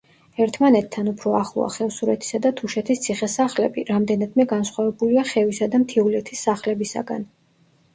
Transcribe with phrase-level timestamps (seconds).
[0.43, 7.33] ერთმანეთთან უფრო ახლოა ხევსურეთისა და თუშეთის ციხე-სახლები, რამდენადმე განსხვავებულია ხევისა და მთიულეთის სახლებისაგან.